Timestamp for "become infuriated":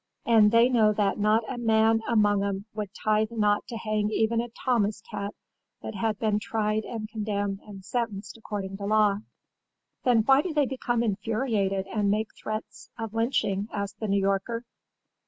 10.65-11.85